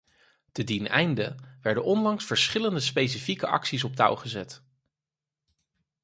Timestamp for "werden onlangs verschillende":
1.61-2.79